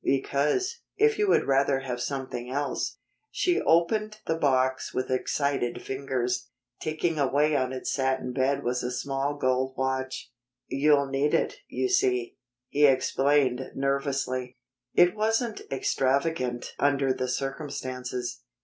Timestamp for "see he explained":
11.87-13.73